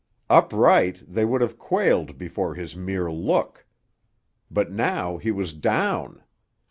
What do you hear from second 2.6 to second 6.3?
mere look. But now he was down!